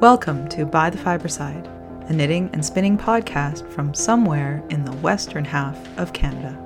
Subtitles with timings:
[0.00, 1.66] Welcome to By the Fiberside,
[2.08, 6.56] a knitting and spinning podcast from somewhere in the western half of Canada.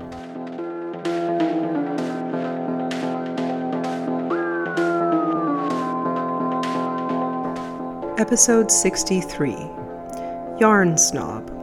[8.18, 9.50] Episode 63
[10.60, 11.53] Yarn Snob.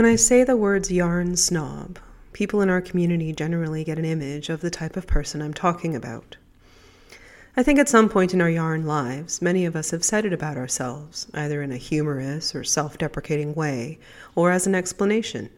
[0.00, 1.98] When I say the words yarn snob,
[2.32, 5.94] people in our community generally get an image of the type of person I'm talking
[5.94, 6.38] about.
[7.54, 10.32] I think at some point in our yarn lives, many of us have said it
[10.32, 13.98] about ourselves, either in a humorous or self deprecating way,
[14.34, 15.50] or as an explanation.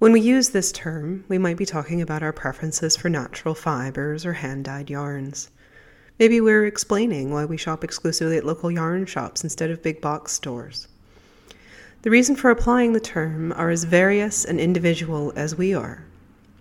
[0.00, 4.26] When we use this term, we might be talking about our preferences for natural fibers
[4.26, 5.50] or hand dyed yarns.
[6.18, 10.32] Maybe we're explaining why we shop exclusively at local yarn shops instead of big box
[10.32, 10.88] stores.
[12.04, 16.04] The reason for applying the term are as various and individual as we are.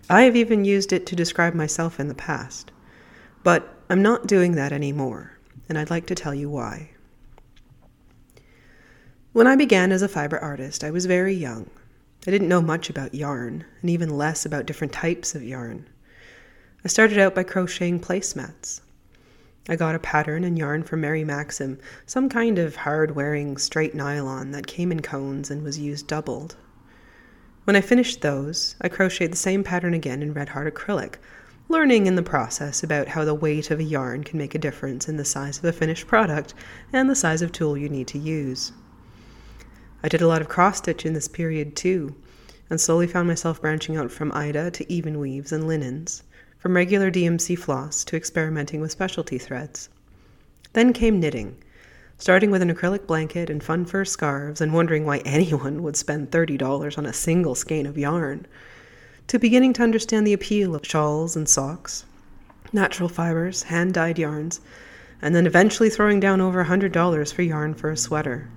[0.10, 2.72] I have even used it to describe myself in the past.
[3.44, 6.92] But I'm not doing that anymore, and I'd like to tell you why.
[9.34, 11.70] When I began as a fiber artist, I was very young.
[12.26, 15.90] I didn't know much about yarn, and even less about different types of yarn.
[16.86, 18.80] I started out by crocheting placemats.
[19.70, 23.96] I got a pattern and yarn from Mary Maxim, some kind of hard wearing straight
[23.96, 26.58] nylon that came in cones and was used doubled.
[27.64, 31.16] When I finished those, I crocheted the same pattern again in Red Heart acrylic,
[31.70, 35.08] learning in the process about how the weight of a yarn can make a difference
[35.08, 36.54] in the size of a finished product
[36.92, 38.74] and the size of tool you need to use.
[40.04, 42.14] I did a lot of cross stitch in this period too,
[42.70, 46.22] and slowly found myself branching out from Aida to even weaves and linens
[46.64, 49.90] from regular DMC floss to experimenting with specialty threads.
[50.72, 51.58] Then came knitting,
[52.18, 56.32] starting with an acrylic blanket and fun fur scarves and wondering why anyone would spend
[56.32, 58.48] $30 on a single skein of yarn,
[59.28, 62.06] to beginning to understand the appeal of shawls and socks,
[62.72, 64.62] natural fibers, hand dyed yarns,
[65.22, 68.48] and then eventually throwing down over $100 for yarn for a sweater.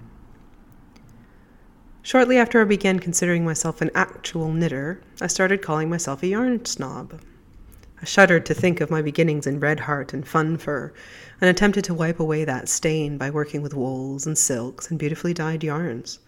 [2.03, 6.65] Shortly after I began considering myself an actual knitter, I started calling myself a yarn
[6.67, 7.21] snob.
[8.01, 10.93] I shuddered to think of my beginnings in red heart and fun fur,
[11.41, 15.33] and attempted to wipe away that stain by working with wools and silks and beautifully
[15.33, 16.19] dyed yarns.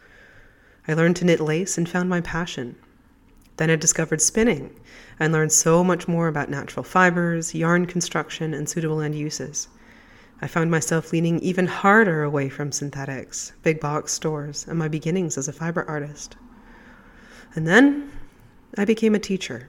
[0.86, 2.76] I learned to knit lace and found my passion.
[3.58, 4.78] Then I discovered spinning
[5.20, 9.68] and learned so much more about natural fibers, yarn construction, and suitable end uses.
[10.40, 15.36] I found myself leaning even harder away from synthetics, big box stores, and my beginnings
[15.36, 16.36] as a fiber artist.
[17.54, 18.12] And then
[18.76, 19.68] I became a teacher.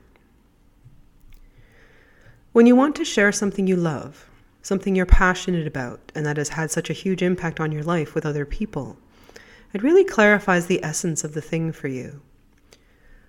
[2.51, 4.27] When you want to share something you love,
[4.63, 8.15] something you're passionate about, and that has had such a huge impact on your life
[8.15, 8.97] with other people,
[9.71, 12.21] it really clarifies the essence of the thing for you.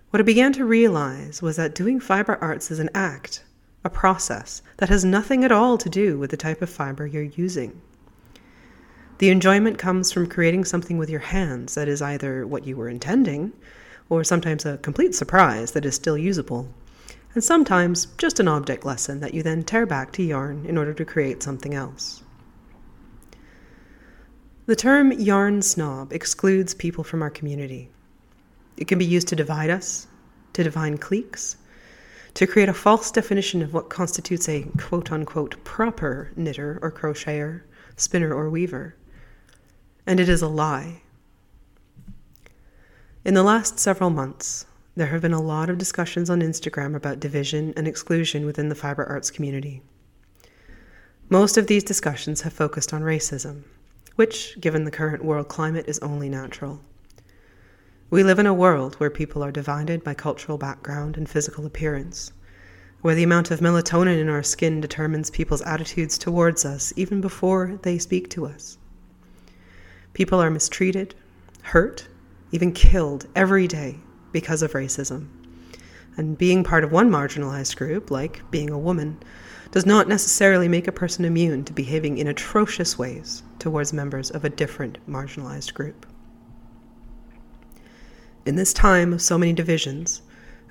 [0.09, 3.45] What I began to realize was that doing fiber arts is an act,
[3.85, 7.23] a process that has nothing at all to do with the type of fiber you're
[7.23, 7.79] using.
[9.19, 12.89] The enjoyment comes from creating something with your hands that is either what you were
[12.89, 13.53] intending,
[14.09, 16.73] or sometimes a complete surprise that is still usable
[17.35, 20.93] and sometimes just an object lesson that you then tear back to yarn in order
[20.95, 22.23] to create something else.
[24.67, 27.91] The term yarn snob excludes people from our community.
[28.77, 30.07] It can be used to divide us,
[30.53, 31.57] to define cliques,
[32.35, 37.63] to create a false definition of what constitutes a quote unquote proper knitter or crocheter,
[37.97, 38.95] spinner or weaver.
[40.07, 41.03] And it is a lie.
[43.25, 44.67] In the last several months,
[45.01, 48.75] there have been a lot of discussions on Instagram about division and exclusion within the
[48.75, 49.81] fiber arts community.
[51.31, 53.63] Most of these discussions have focused on racism,
[54.17, 56.83] which, given the current world climate, is only natural.
[58.11, 62.33] We live in a world where people are divided by cultural background and physical appearance,
[63.01, 67.79] where the amount of melatonin in our skin determines people's attitudes towards us even before
[67.85, 68.77] they speak to us.
[70.13, 71.15] People are mistreated,
[71.63, 72.07] hurt,
[72.53, 73.99] even killed every day
[74.33, 75.29] because of racism.
[76.17, 79.19] And being part of one marginalized group, like being a woman,
[79.71, 84.45] does not necessarily make a person immune to behaving in atrocious ways towards members of
[84.45, 86.07] a different marginalized group.
[88.45, 90.23] In this time of so many divisions,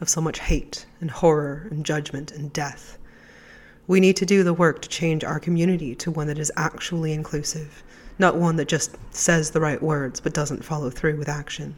[0.02, 2.98] of so much hate and horror and judgment and death,
[3.88, 7.14] we need to do the work to change our community to one that is actually
[7.14, 7.84] inclusive,
[8.18, 11.76] not one that just says the right words but doesn't follow through with action.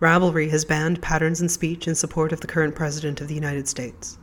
[0.00, 3.66] Ravelry has banned patterns and speech in support of the current President of the United
[3.66, 4.16] States.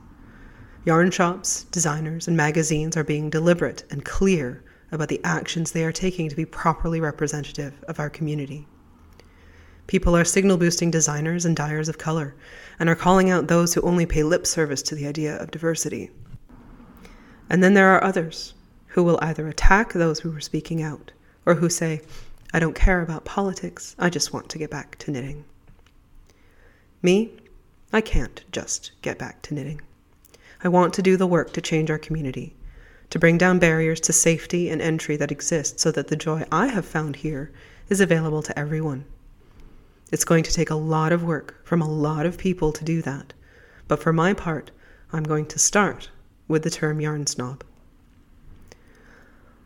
[0.86, 4.64] Yarn shops, designers, and magazines are being deliberate and clear
[4.94, 8.68] about the actions they are taking to be properly representative of our community.
[9.88, 12.36] People are signal boosting designers and dyers of color,
[12.80, 16.10] and are calling out those who only pay lip service to the idea of diversity.
[17.50, 18.54] And then there are others
[18.88, 21.12] who will either attack those who are speaking out,
[21.46, 22.02] or who say,
[22.54, 25.44] I don't care about politics, I just want to get back to knitting.
[27.06, 27.32] Me,
[27.94, 29.80] I can't just get back to knitting.
[30.64, 32.56] I want to do the work to change our community,
[33.12, 36.66] to bring down barriers to safety and entry that exist so that the joy I
[36.66, 37.52] have found here
[37.90, 39.06] is available to everyone.
[40.12, 43.04] It's going to take a lot of work from a lot of people to do
[43.04, 43.34] that,
[43.88, 44.72] but for my part,
[45.14, 46.10] I'm going to start
[46.48, 47.64] with the term yarn snob.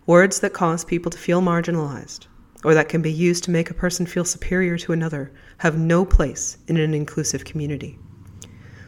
[0.06, 2.28] Words that cause people to feel marginalized,
[2.64, 6.04] or that can be used to make a person feel superior to another, have no
[6.06, 7.98] place in an inclusive community.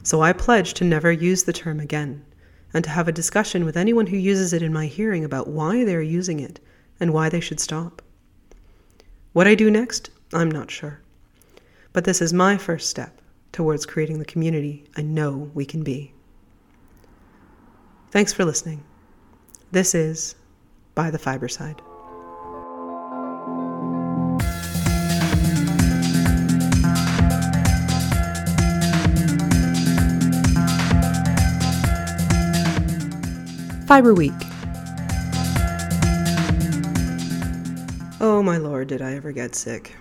[0.04, 2.26] So I pledge to never use the term again,
[2.74, 5.84] and to have a discussion with anyone who uses it in my hearing about why
[5.84, 6.60] they are using it
[7.00, 8.02] and why they should stop.
[9.34, 11.02] What I do next, I'm not sure.
[11.94, 13.22] But this is my first step
[13.52, 16.14] towards creating the community I know we can be.
[18.12, 18.84] Thanks for listening.
[19.72, 20.36] This is
[20.96, 21.48] By the Fiber
[33.92, 34.32] Fiber Week.
[38.22, 39.98] Oh my lord, did I ever get sick?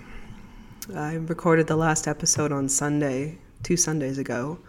[0.95, 4.61] I recorded the last episode on Sunday, two Sundays ago,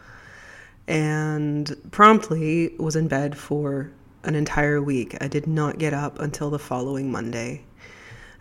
[0.87, 3.91] and promptly was in bed for
[4.23, 5.15] an entire week.
[5.21, 7.63] I did not get up until the following Monday.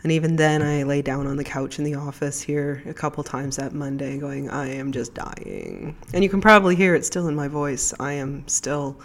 [0.02, 3.22] And even then, I lay down on the couch in the office here a couple
[3.22, 5.94] times that Monday, going, I am just dying.
[6.14, 7.92] And you can probably hear it still in my voice.
[8.00, 8.98] I am still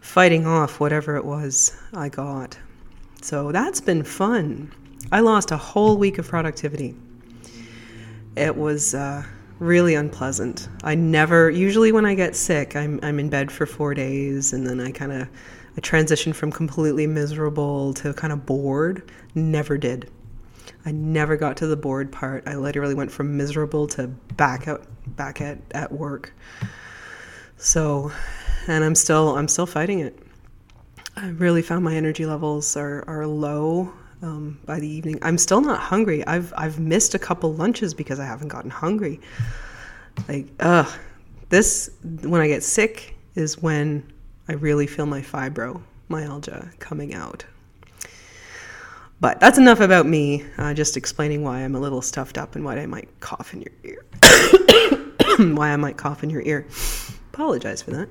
[0.00, 2.58] fighting off whatever it was I got.
[3.22, 4.72] So that's been fun.
[5.12, 6.94] I lost a whole week of productivity.
[8.36, 9.24] It was uh,
[9.58, 10.68] really unpleasant.
[10.82, 14.66] I never, usually when I get sick, I'm, I'm in bed for four days and
[14.66, 15.28] then I kind of
[15.76, 19.10] I transition from completely miserable to kind of bored.
[19.34, 20.10] Never did.
[20.84, 22.42] I never got to the bored part.
[22.46, 24.86] I literally went from miserable to back out
[25.16, 26.32] back at, at work.
[27.56, 28.10] So
[28.66, 30.18] and I'm still I'm still fighting it.
[31.16, 33.92] I really found my energy levels are are low
[34.22, 35.18] um, by the evening.
[35.22, 36.26] I'm still not hungry.
[36.26, 39.20] I've I've missed a couple lunches because I haven't gotten hungry.
[40.28, 40.90] Like ugh,
[41.48, 44.12] this when I get sick is when
[44.48, 47.44] I really feel my fibromyalgia coming out.
[49.20, 50.46] But that's enough about me.
[50.56, 53.60] Uh, just explaining why I'm a little stuffed up and why I might cough in
[53.60, 54.04] your ear.
[55.54, 56.66] why I might cough in your ear.
[57.32, 58.08] Apologize for that.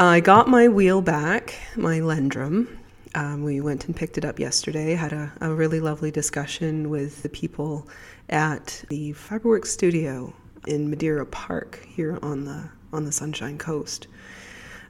[0.00, 2.68] I got my wheel back, my Lendrum.
[3.14, 4.94] Um, we went and picked it up yesterday.
[4.94, 7.86] Had a, a really lovely discussion with the people
[8.30, 10.32] at the Fiberworks studio
[10.66, 14.06] in Madeira Park here on the on the Sunshine Coast.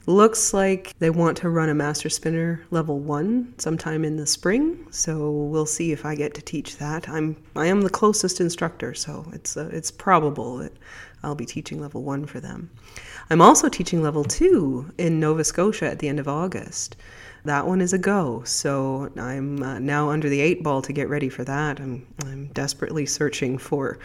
[0.07, 4.87] Looks like they want to run a master spinner level one sometime in the spring,
[4.89, 7.07] so we'll see if I get to teach that.
[7.07, 10.73] I'm I am the closest instructor, so it's uh, it's probable that
[11.21, 12.71] I'll be teaching level one for them.
[13.29, 16.95] I'm also teaching level two in Nova Scotia at the end of August.
[17.45, 18.43] That one is a go.
[18.43, 21.79] So I'm uh, now under the eight ball to get ready for that.
[21.79, 23.99] I'm, I'm desperately searching for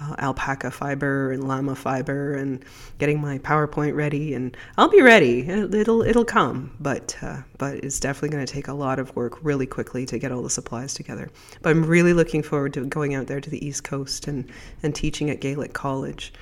[0.00, 2.64] uh, alpaca fiber and llama fiber and
[2.98, 4.34] getting my PowerPoint ready.
[4.34, 5.48] And I'll be ready.
[5.48, 9.42] It'll it'll come, but uh, but it's definitely going to take a lot of work
[9.42, 11.30] really quickly to get all the supplies together.
[11.62, 14.50] But I'm really looking forward to going out there to the East Coast and
[14.82, 16.32] and teaching at Gaelic College.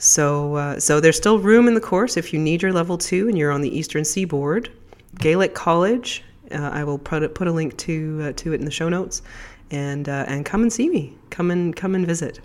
[0.00, 3.28] So, uh, so there's still room in the course if you need your level two
[3.28, 4.70] and you're on the Eastern Seaboard.
[5.16, 6.22] Gaelic College,
[6.52, 8.88] uh, I will put a, put a link to uh, to it in the show
[8.88, 9.22] notes,
[9.70, 11.16] and uh, and come and see me.
[11.30, 12.40] Come and come and visit.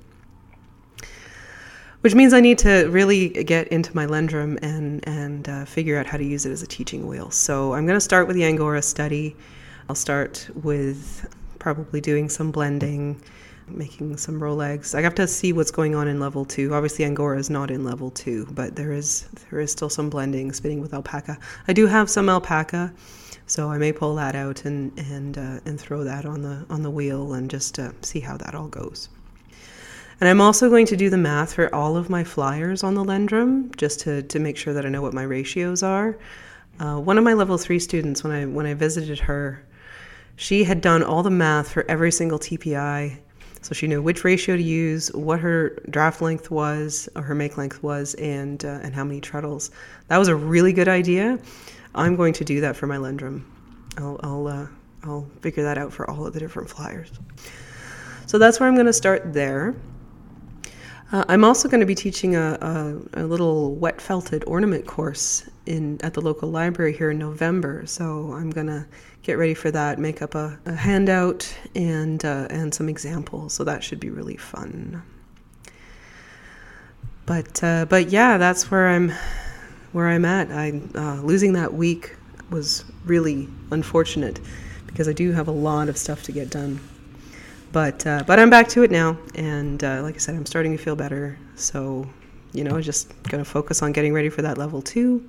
[2.03, 6.05] Which means I need to really get into my Lendrum and and uh, figure out
[6.05, 7.31] how to use it as a teaching wheel.
[7.31, 9.38] So I'm going to start with the Angora study.
[9.88, 13.22] I'll start with probably doing some blending
[13.69, 14.93] making some Rolags.
[14.93, 16.74] I have to see what's going on in level two.
[16.74, 20.51] Obviously, Angora is not in level two, but there is there is still some blending,
[20.51, 21.38] spinning with alpaca.
[21.69, 22.93] I do have some alpaca,
[23.48, 26.81] so I may pull that out and and uh, and throw that on the on
[26.81, 29.07] the wheel and just uh, see how that all goes.
[30.20, 33.03] And I'm also going to do the math for all of my flyers on the
[33.03, 36.17] Lendrum, just to, to make sure that I know what my ratios are.
[36.79, 39.63] Uh, one of my level three students, when I when I visited her,
[40.36, 43.20] she had done all the math for every single TPI
[43.63, 47.58] so she knew which ratio to use, what her draft length was, or her make
[47.58, 49.72] length was, and uh, and how many treadles.
[50.10, 51.39] That was a really good idea.
[51.96, 53.46] I'm going to do that for my Lendrum.
[53.98, 54.67] I'll I'll uh,
[55.03, 57.10] I'll figure that out for all of the different flyers.
[57.13, 57.22] So
[58.25, 59.75] So that's where I'm going to start there.
[61.13, 65.48] Uh, I'm also going to be teaching a, a, a, little wet felted ornament course
[65.67, 67.86] in at the local library here in November.
[67.86, 68.88] So I'm going to
[69.22, 73.53] get ready for that, make up a, a handout and uh, and some examples.
[73.53, 75.03] So that should be really fun.
[77.27, 79.13] But uh, but yeah, that's where I'm
[79.91, 80.51] where I'm at.
[80.51, 82.15] I uh, losing that week
[82.50, 84.39] was really unfortunate
[84.88, 86.79] because I do have a lot of stuff to get done.
[87.73, 90.77] But uh, but I'm back to it now, and uh, like I said, I'm starting
[90.77, 91.39] to feel better.
[91.55, 92.07] So,
[92.53, 95.27] you know, just gonna focus on getting ready for that level two,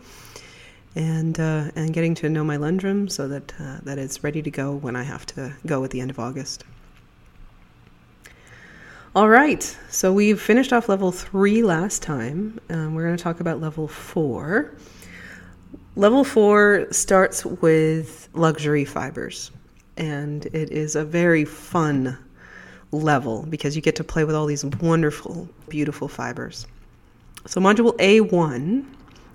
[0.94, 4.50] and uh, and getting to know my Lendrum so that uh, that it's ready to
[4.50, 6.64] go when I have to go at the end of August.
[9.16, 12.60] All right, so we've finished off level three last time.
[12.68, 14.74] Um, we're going to talk about level four.
[15.96, 19.50] Level four starts with luxury fibers,
[19.96, 22.18] and it is a very fun
[22.92, 26.66] level because you get to play with all these wonderful, beautiful fibers.
[27.46, 28.84] So, module A1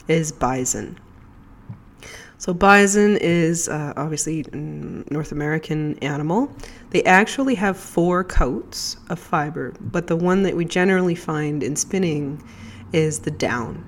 [0.07, 0.97] is bison.
[2.37, 6.51] So, bison is uh, obviously North American animal.
[6.91, 11.75] They actually have four coats of fiber, but the one that we generally find in
[11.75, 12.41] spinning
[12.93, 13.85] is the down.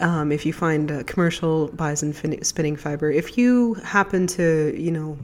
[0.00, 5.18] Um, if you find commercial bison fin- spinning fiber, if you happen to, you know,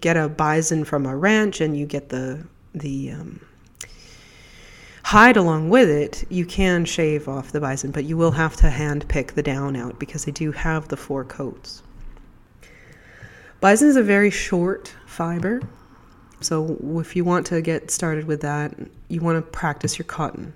[0.00, 3.40] get a bison from a ranch and you get the the um,
[5.04, 8.68] hide along with it, you can shave off the bison, but you will have to
[8.68, 11.82] hand pick the down out because they do have the four coats.
[13.60, 15.62] Bison is a very short fiber,
[16.40, 18.74] so if you want to get started with that,
[19.08, 20.52] you want to practice your cotton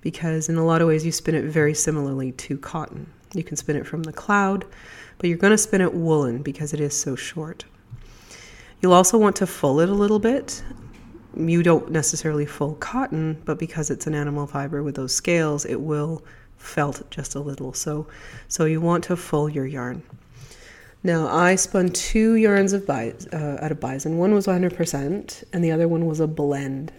[0.00, 3.10] because in a lot of ways you spin it very similarly to cotton.
[3.34, 4.64] You can spin it from the cloud,
[5.18, 7.64] but you're going to spin it woolen because it is so short.
[8.82, 10.60] You'll also want to full it a little bit.
[11.36, 15.80] You don't necessarily full cotton, but because it's an animal fiber with those scales, it
[15.80, 16.24] will
[16.56, 17.72] felt just a little.
[17.72, 18.08] So,
[18.48, 20.02] so you want to full your yarn.
[21.04, 24.18] Now, I spun two yarns of bi- uh, out of bison.
[24.18, 26.92] One was 100%, and the other one was a blend.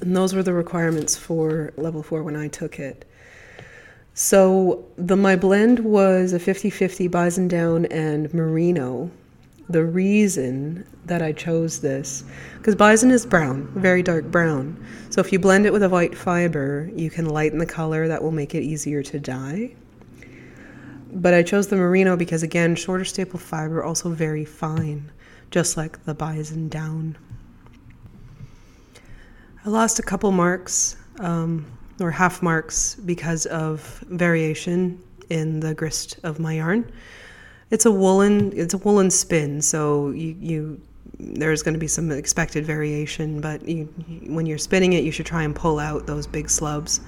[0.00, 3.04] And those were the requirements for level four when I took it.
[4.14, 9.10] So, the my blend was a 50 50 bison down and merino
[9.68, 12.24] the reason that I chose this
[12.56, 14.82] because bison is brown, very dark brown.
[15.10, 18.22] So if you blend it with a white fiber, you can lighten the color that
[18.22, 19.74] will make it easier to dye.
[21.12, 25.10] But I chose the merino because again, shorter staple fiber, also very fine,
[25.50, 27.16] just like the bison down.
[29.64, 31.66] I lost a couple marks um,
[32.00, 36.90] or half marks because of variation in the grist of my yarn.
[37.70, 38.52] It's a woolen.
[38.56, 40.80] It's a woolen spin, so you you
[41.18, 43.84] there's going to be some expected variation, but you,
[44.26, 47.00] when you're spinning it, you should try and pull out those big slubs,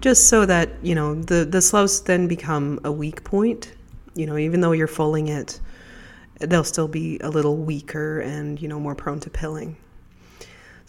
[0.00, 3.72] just so that you know the the slubs then become a weak point.
[4.14, 5.60] You know, even though you're fulling it,
[6.40, 9.76] they'll still be a little weaker and you know more prone to pilling.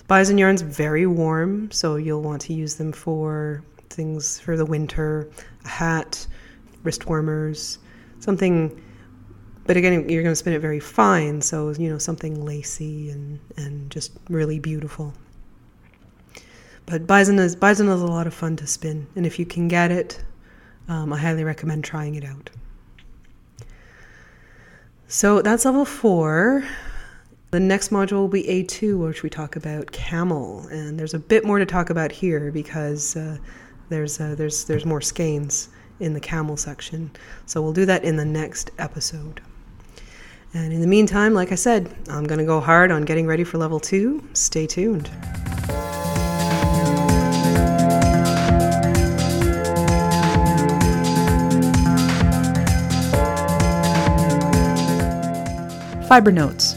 [0.08, 5.30] Bison yarn's very warm, so you'll want to use them for things for the winter,
[5.66, 6.26] a hat,
[6.82, 7.78] wrist warmers
[8.20, 8.82] something
[9.66, 13.40] but again you're going to spin it very fine so you know something lacy and
[13.58, 15.14] and just really beautiful.
[16.86, 19.68] But bison is bison is a lot of fun to spin and if you can
[19.68, 20.24] get it
[20.88, 22.50] um, i highly recommend trying it out.
[25.08, 26.64] So that's level four.
[27.52, 31.44] The next module will be A2, which we talk about camel, and there's a bit
[31.44, 33.40] more to talk about here because uh,
[33.90, 37.12] there's uh, there's there's more skeins in the camel section.
[37.46, 39.42] So we'll do that in the next episode.
[40.54, 43.44] And in the meantime, like I said, I'm going to go hard on getting ready
[43.44, 44.28] for level two.
[44.34, 45.08] Stay tuned.
[56.08, 56.76] Fiber notes.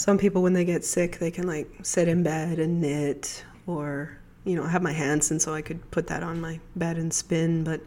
[0.00, 4.19] Some people, when they get sick, they can like sit in bed and knit or
[4.44, 6.96] you know, I have my hands, and so I could put that on my bed
[6.96, 7.80] and spin, but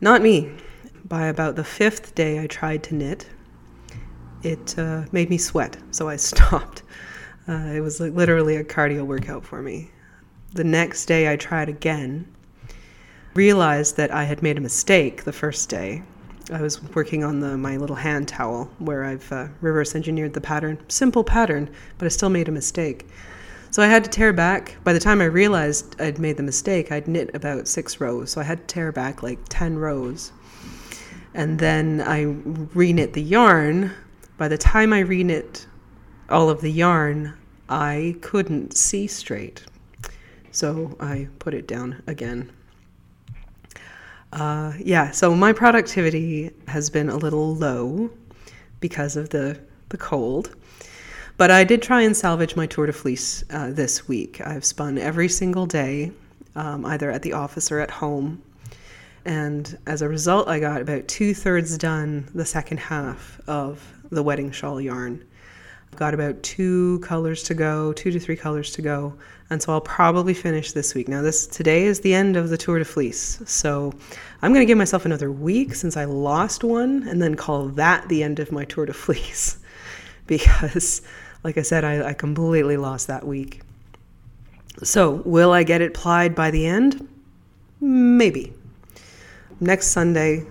[0.00, 0.52] not me.
[1.04, 3.26] By about the fifth day I tried to knit,
[4.42, 6.82] it uh, made me sweat, so I stopped.
[7.48, 9.90] Uh, it was like literally a cardio workout for me.
[10.52, 12.26] The next day I tried again,
[13.34, 16.02] realized that I had made a mistake the first day.
[16.52, 20.40] I was working on the my little hand towel where I've uh, reverse engineered the
[20.40, 23.06] pattern, simple pattern, but I still made a mistake.
[23.70, 24.76] So I had to tear back.
[24.82, 28.32] By the time I realized I'd made the mistake, I'd knit about six rows.
[28.32, 30.32] So I had to tear back like 10 rows.
[31.34, 33.92] And then I reknit the yarn,
[34.40, 35.66] by the time I reknit
[36.30, 37.34] all of the yarn,
[37.68, 39.62] I couldn't see straight.
[40.50, 42.50] So I put it down again.
[44.32, 48.10] Uh, yeah, so my productivity has been a little low
[48.80, 49.60] because of the,
[49.90, 50.56] the cold.
[51.40, 54.42] But I did try and salvage my tour de fleece uh, this week.
[54.46, 56.12] I've spun every single day,
[56.54, 58.42] um, either at the office or at home.
[59.24, 64.22] And as a result, I got about two thirds done the second half of the
[64.22, 65.24] wedding shawl yarn.
[65.90, 69.14] I've got about two colors to go, two to three colors to go,
[69.48, 71.08] and so I'll probably finish this week.
[71.08, 73.94] Now, this today is the end of the Tour de Fleece, so
[74.42, 78.10] I'm going to give myself another week since I lost one, and then call that
[78.10, 79.56] the end of my Tour de Fleece,
[80.26, 81.00] because,
[81.42, 83.62] like I said, I, I completely lost that week.
[84.82, 87.06] So, will I get it plied by the end?
[87.80, 88.52] Maybe.
[89.58, 90.46] Next Sunday,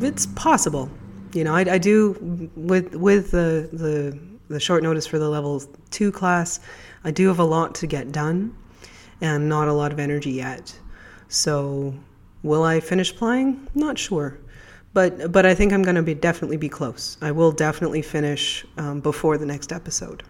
[0.00, 0.90] it's possible.
[1.32, 4.18] You know, I, I do with with the the
[4.48, 6.60] the short notice for the level two class.
[7.04, 8.54] I do have a lot to get done,
[9.20, 10.78] and not a lot of energy yet.
[11.28, 11.94] So,
[12.42, 13.68] will I finish plying?
[13.74, 14.38] Not sure,
[14.92, 17.16] but but I think I'm going to be definitely be close.
[17.20, 20.22] I will definitely finish um, before the next episode.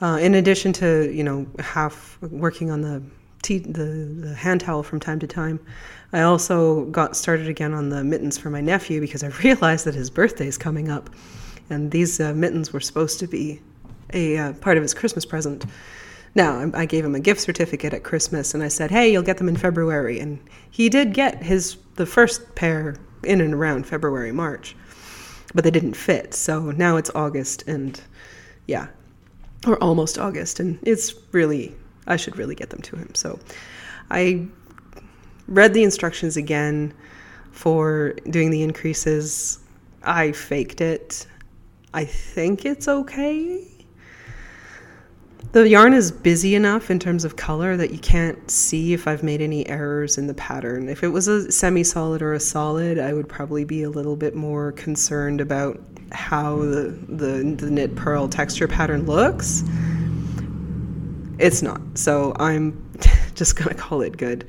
[0.00, 3.02] Uh, in addition to you know half working on the
[3.42, 3.84] tea, the,
[4.20, 5.60] the hand towel from time to time.
[6.12, 9.94] I also got started again on the mittens for my nephew because I realized that
[9.94, 11.10] his birthday is coming up,
[11.70, 13.60] and these uh, mittens were supposed to be
[14.12, 15.66] a uh, part of his Christmas present.
[16.34, 19.38] Now, I gave him a gift certificate at Christmas, and I said, "Hey, you'll get
[19.38, 20.38] them in February." And
[20.70, 24.74] he did get his the first pair in and around February, March,
[25.54, 26.32] but they didn't fit.
[26.32, 28.00] So now it's August, and
[28.66, 28.86] yeah,
[29.66, 31.74] or almost August, and it's really
[32.06, 33.14] I should really get them to him.
[33.14, 33.38] So
[34.10, 34.46] I
[35.46, 36.94] read the instructions again
[37.52, 39.58] for doing the increases.
[40.02, 41.26] I faked it.
[41.92, 43.66] I think it's okay.
[45.52, 49.22] The yarn is busy enough in terms of color that you can't see if I've
[49.22, 50.88] made any errors in the pattern.
[50.90, 54.14] If it was a semi solid or a solid, I would probably be a little
[54.14, 55.80] bit more concerned about
[56.12, 59.62] how the, the, the knit purl texture pattern looks.
[61.38, 61.80] It's not.
[61.94, 62.90] So I'm
[63.34, 64.46] just to call it good.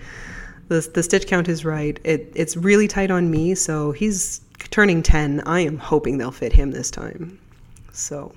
[0.67, 1.99] The, the stitch count is right.
[2.03, 5.41] It, it's really tight on me, so he's turning 10.
[5.45, 7.39] I am hoping they'll fit him this time.
[7.91, 8.33] So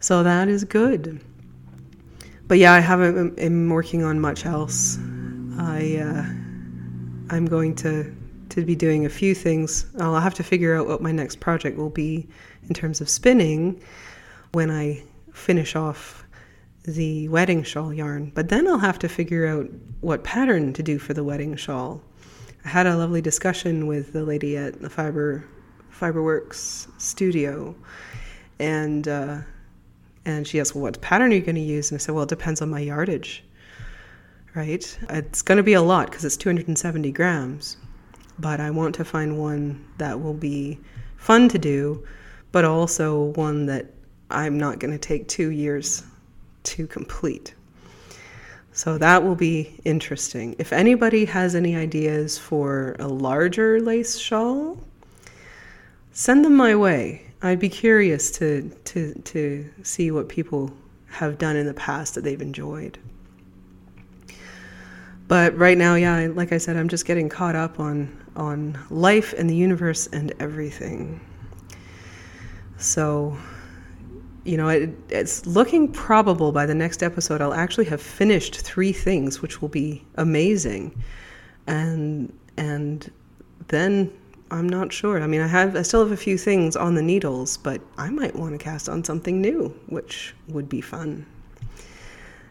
[0.00, 1.20] so that is good.
[2.46, 4.98] But yeah, I haven't am working on much else.
[5.58, 8.14] I uh, I'm going to
[8.50, 9.86] to be doing a few things.
[10.00, 12.26] I'll have to figure out what my next project will be
[12.68, 13.80] in terms of spinning
[14.52, 16.24] when I finish off
[16.84, 18.32] the wedding shawl yarn.
[18.34, 19.68] But then I'll have to figure out
[20.00, 22.00] what pattern to do for the wedding shawl.
[22.64, 25.44] I had a lovely discussion with the lady at the Fiber
[25.92, 27.74] Fiberworks studio,
[28.58, 29.38] and uh,
[30.28, 31.90] and she asked, Well, what pattern are you going to use?
[31.90, 33.42] And I said, Well, it depends on my yardage,
[34.54, 34.98] right?
[35.08, 37.78] It's going to be a lot because it's 270 grams,
[38.38, 40.78] but I want to find one that will be
[41.16, 42.06] fun to do,
[42.52, 43.86] but also one that
[44.30, 46.04] I'm not going to take two years
[46.64, 47.54] to complete.
[48.72, 50.54] So that will be interesting.
[50.58, 54.78] If anybody has any ideas for a larger lace shawl,
[56.12, 57.27] send them my way.
[57.40, 60.72] I'd be curious to to to see what people
[61.06, 62.98] have done in the past that they've enjoyed.
[65.28, 69.34] But right now, yeah, like I said, I'm just getting caught up on on life
[69.36, 71.20] and the universe and everything.
[72.78, 73.36] So,
[74.44, 78.92] you know, it, it's looking probable by the next episode I'll actually have finished three
[78.92, 81.02] things, which will be amazing,
[81.66, 83.10] and and
[83.68, 84.10] then
[84.50, 85.20] I'm not sure.
[85.20, 88.08] I mean, I have I still have a few things on the needles, but I
[88.08, 91.26] might want to cast on something new, which would be fun.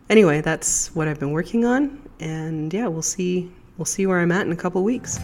[0.09, 4.31] Anyway, that's what I've been working on, and yeah, we'll see we'll see where I'm
[4.31, 5.17] at in a couple weeks.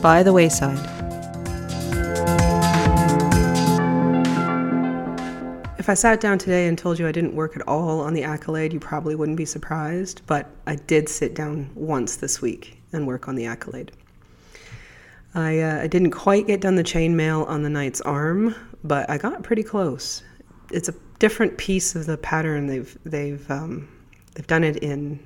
[0.00, 0.99] By the wayside.
[5.90, 8.72] I sat down today and told you I didn't work at all on the accolade,
[8.72, 13.26] you probably wouldn't be surprised, but I did sit down once this week and work
[13.26, 13.90] on the accolade.
[15.34, 19.18] I, uh, I didn't quite get done the chainmail on the knight's arm, but I
[19.18, 20.22] got pretty close.
[20.70, 22.68] It's a different piece of the pattern.
[22.68, 23.88] They've they've um,
[24.36, 25.18] they've done it in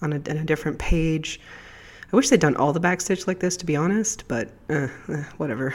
[0.00, 1.40] on a, in a different page.
[2.12, 5.24] I wish they'd done all the backstitch like this, to be honest, but uh, uh,
[5.38, 5.74] whatever.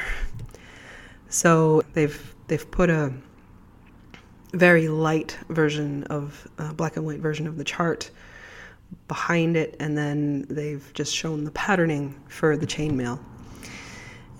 [1.27, 3.11] So they've they've put a
[4.53, 8.09] very light version of uh, black and white version of the chart
[9.07, 13.19] behind it, and then they've just shown the patterning for the chainmail.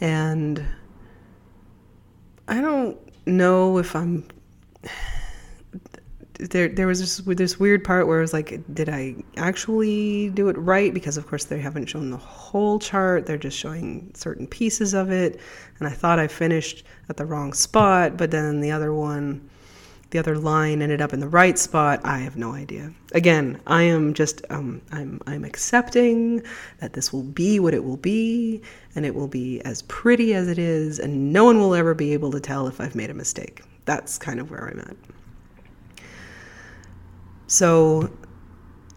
[0.01, 0.63] And
[2.47, 4.27] I don't know if I'm
[6.49, 10.49] there there was this this weird part where I was like, did I actually do
[10.49, 10.93] it right?
[10.93, 15.11] Because of course they haven't shown the whole chart; they're just showing certain pieces of
[15.11, 15.39] it.
[15.79, 19.49] And I thought I finished at the wrong spot, but then the other one,
[20.13, 21.99] the other line ended up in the right spot.
[22.03, 22.93] I have no idea.
[23.13, 26.43] Again, I am just um, I'm I'm accepting
[26.79, 28.61] that this will be what it will be,
[28.95, 32.13] and it will be as pretty as it is, and no one will ever be
[32.13, 33.63] able to tell if I've made a mistake.
[33.85, 34.95] That's kind of where I'm at.
[37.47, 38.15] So